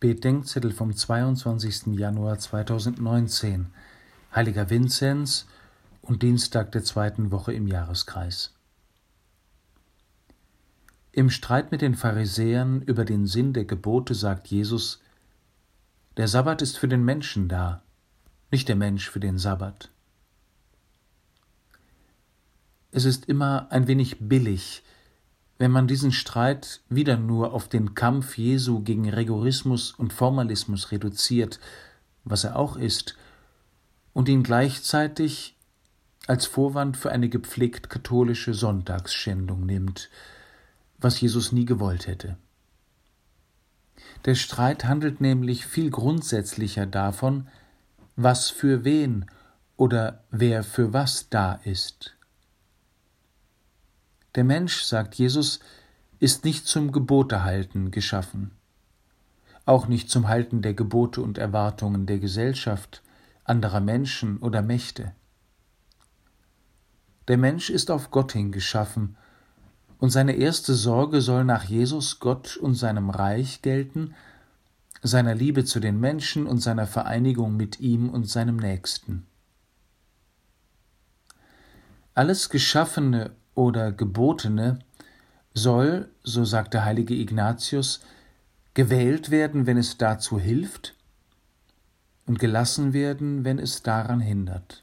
[0.00, 1.88] Bedenkzettel vom 22.
[1.88, 3.66] Januar 2019,
[4.34, 5.46] Heiliger Vinzenz
[6.00, 8.54] und Dienstag der zweiten Woche im Jahreskreis.
[11.12, 15.02] Im Streit mit den Pharisäern über den Sinn der Gebote sagt Jesus,
[16.16, 17.82] der Sabbat ist für den Menschen da,
[18.50, 19.90] nicht der Mensch für den Sabbat.
[22.90, 24.82] Es ist immer ein wenig billig,
[25.60, 31.60] wenn man diesen Streit wieder nur auf den Kampf Jesu gegen Rigorismus und Formalismus reduziert,
[32.24, 33.14] was er auch ist,
[34.14, 35.54] und ihn gleichzeitig
[36.26, 40.08] als Vorwand für eine gepflegt katholische Sonntagsschändung nimmt,
[40.96, 42.38] was Jesus nie gewollt hätte.
[44.24, 47.48] Der Streit handelt nämlich viel grundsätzlicher davon,
[48.16, 49.26] was für wen
[49.76, 52.16] oder wer für was da ist.
[54.36, 55.60] Der Mensch, sagt Jesus,
[56.20, 58.52] ist nicht zum Gebotehalten geschaffen,
[59.64, 63.02] auch nicht zum Halten der Gebote und Erwartungen der Gesellschaft,
[63.44, 65.12] anderer Menschen oder Mächte.
[67.26, 69.16] Der Mensch ist auf Gott hin geschaffen,
[69.98, 74.14] und seine erste Sorge soll nach Jesus Gott und seinem Reich gelten,
[75.02, 79.26] seiner Liebe zu den Menschen und seiner Vereinigung mit ihm und seinem Nächsten.
[82.14, 84.78] Alles Geschaffene oder Gebotene
[85.52, 88.00] soll, so sagt der heilige Ignatius,
[88.72, 90.94] gewählt werden, wenn es dazu hilft,
[92.26, 94.82] und gelassen werden, wenn es daran hindert.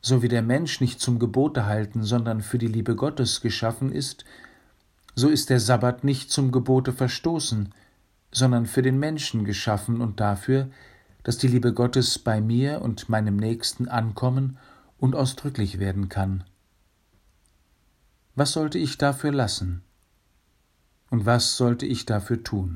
[0.00, 4.24] So wie der Mensch nicht zum Gebote halten, sondern für die Liebe Gottes geschaffen ist,
[5.16, 7.74] so ist der Sabbat nicht zum Gebote verstoßen,
[8.30, 10.68] sondern für den Menschen geschaffen und dafür,
[11.24, 14.58] dass die Liebe Gottes bei mir und meinem Nächsten ankommen
[14.98, 16.44] und ausdrücklich werden kann.
[18.34, 19.82] Was sollte ich dafür lassen?
[21.10, 22.74] Und was sollte ich dafür tun?